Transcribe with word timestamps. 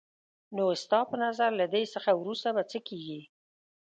نو 0.55 0.63
ستا 0.83 0.99
په 1.09 1.15
نظر 1.23 1.49
له 1.59 1.65
دې 1.73 1.83
څخه 1.93 2.11
وروسته 2.15 2.49
به 2.55 2.63
څه 2.71 2.79
کېږي؟ 2.87 3.21